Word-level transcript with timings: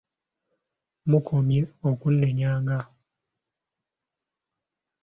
Mukomye 1.09 1.61
okunenyagana. 1.89 2.79